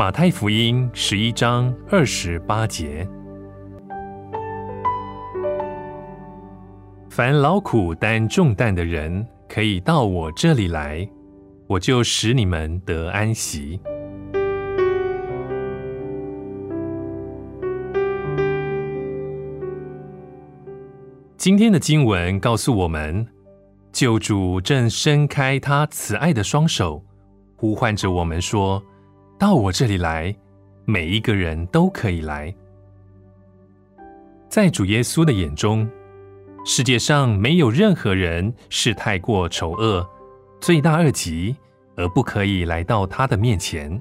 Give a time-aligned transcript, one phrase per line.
[0.00, 3.06] 马太福音十一章二十八节：
[7.10, 11.06] 凡劳苦担重担的人，可以到我这里来，
[11.66, 13.78] 我就使你们得安息。
[21.36, 23.26] 今天的经文告诉我们，
[23.92, 27.04] 救主正伸开他慈爱的双手，
[27.54, 28.82] 呼唤着我们说。
[29.40, 30.36] 到我这里来，
[30.84, 32.54] 每一个人都可以来。
[34.50, 35.88] 在主耶稣的眼中，
[36.66, 40.06] 世界上没有任何人是太过丑恶、
[40.60, 41.56] 罪大恶极
[41.96, 43.98] 而不可以来到他的面前，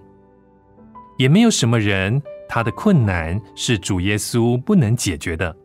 [1.18, 5.56] 也没有什么人他的困难是主耶稣不能解决的。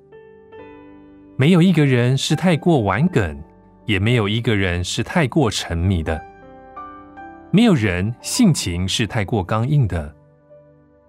[1.36, 3.42] 没有一个人是太过顽梗，
[3.86, 6.24] 也没有一个人是太过沉迷的。
[7.54, 10.12] 没有人性情是太过刚硬的，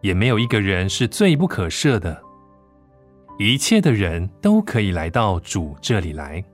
[0.02, 2.22] 也没有一个人是罪不可赦的。
[3.40, 6.46] 一切的人都可以来到主这里来。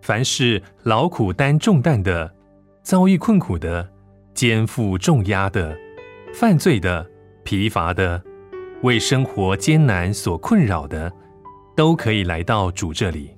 [0.00, 2.34] 凡是劳苦担重担的、
[2.82, 3.86] 遭遇困苦的、
[4.32, 5.76] 肩负重压的、
[6.32, 7.06] 犯罪的、
[7.42, 8.24] 疲乏的、
[8.80, 11.12] 为生活艰难所困扰的，
[11.76, 13.36] 都可以来到主这里。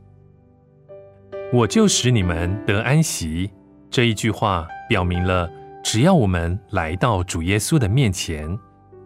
[1.52, 3.50] 我就使你们得安息。
[3.90, 5.50] 这一句话表明了，
[5.82, 8.58] 只要我们来到主耶稣的面前，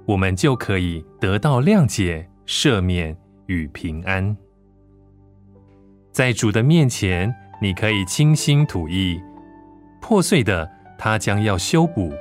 [0.06, 4.36] 我们就可以得到谅解、赦免与平安。
[6.10, 9.20] 在主的面前，你可以倾心吐意，
[10.00, 12.12] 破碎的他将要修补，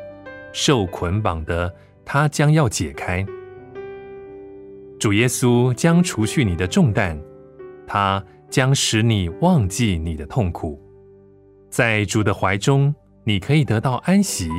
[0.53, 1.73] 受捆绑的
[2.05, 3.25] 他将要解开。
[4.99, 7.19] 主耶稣将除去你的重担，
[7.87, 10.79] 他将使你忘记你的痛苦。
[11.79, 14.49] 在主的怀中，你可以得到安息，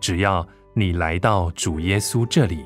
[0.00, 2.64] 只要你来到主耶稣这里。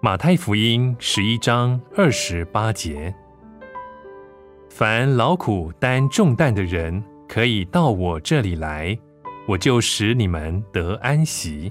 [0.00, 3.14] 马太福音十一章二十八节：
[4.70, 8.98] 凡劳苦担重担的人，可以到我这里来，
[9.46, 11.70] 我就使你们得安息。